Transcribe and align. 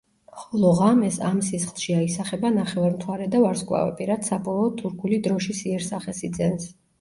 ხოლო 0.43 0.69
ღამეს 0.77 1.17
ამ 1.27 1.35
სისხლში 1.47 1.93
აისახება 1.97 2.51
ნახევარმთვარე 2.55 3.27
და 3.35 3.43
ვარსკვლავები, 3.45 4.09
რაც 4.13 4.31
საბოლოოდ 4.33 4.75
თურქული 4.81 5.21
დროშის 5.29 5.63
იერსახეს 5.67 6.25
იძენს. 6.31 6.69